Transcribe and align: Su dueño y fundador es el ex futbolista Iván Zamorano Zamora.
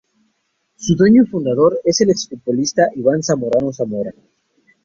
Su 0.77 0.95
dueño 0.95 1.21
y 1.21 1.27
fundador 1.27 1.77
es 1.83 2.01
el 2.01 2.09
ex 2.09 2.27
futbolista 2.27 2.87
Iván 2.95 3.21
Zamorano 3.21 3.71
Zamora. 3.71 4.11